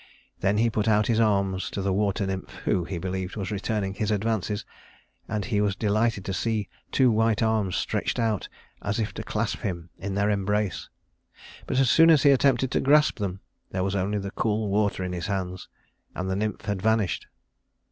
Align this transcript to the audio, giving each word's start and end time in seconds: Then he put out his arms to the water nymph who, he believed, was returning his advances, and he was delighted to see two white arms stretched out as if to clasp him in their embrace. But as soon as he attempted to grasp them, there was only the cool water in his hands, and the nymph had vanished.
Then 0.39 0.57
he 0.57 0.71
put 0.71 0.87
out 0.87 1.05
his 1.05 1.19
arms 1.19 1.69
to 1.69 1.79
the 1.83 1.93
water 1.93 2.25
nymph 2.25 2.49
who, 2.65 2.85
he 2.85 2.97
believed, 2.97 3.35
was 3.35 3.51
returning 3.51 3.93
his 3.93 4.09
advances, 4.09 4.65
and 5.27 5.45
he 5.45 5.61
was 5.61 5.75
delighted 5.75 6.25
to 6.25 6.33
see 6.33 6.69
two 6.91 7.11
white 7.11 7.43
arms 7.43 7.75
stretched 7.75 8.17
out 8.17 8.49
as 8.81 8.99
if 8.99 9.13
to 9.13 9.21
clasp 9.23 9.59
him 9.59 9.91
in 9.99 10.15
their 10.15 10.31
embrace. 10.31 10.89
But 11.67 11.77
as 11.79 11.91
soon 11.91 12.09
as 12.09 12.23
he 12.23 12.31
attempted 12.31 12.71
to 12.71 12.79
grasp 12.79 13.19
them, 13.19 13.41
there 13.69 13.83
was 13.83 13.95
only 13.95 14.17
the 14.17 14.31
cool 14.31 14.69
water 14.69 15.03
in 15.03 15.13
his 15.13 15.27
hands, 15.27 15.67
and 16.15 16.27
the 16.27 16.35
nymph 16.35 16.61
had 16.65 16.81
vanished. 16.81 17.27